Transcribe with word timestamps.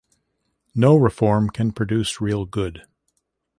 No 0.73 0.95
reform 0.95 1.51
can 1.51 1.73
produce 1.73 2.19
real 2.19 2.45
good. 2.47 2.85